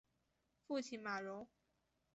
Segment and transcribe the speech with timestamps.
[0.65, 1.47] 父亲马荣。